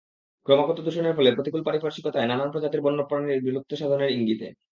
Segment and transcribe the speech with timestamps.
[0.47, 4.47] ক্রমাগত দূষণের ফলে প্রতিকূল পারিপার্শ্বিকতায় নানান প্রজাতির বন্য প্রাণীর বিলুপ্তিসাধনের ইঙ্গিতে।